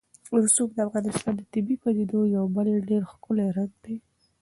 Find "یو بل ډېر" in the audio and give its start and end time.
2.35-3.03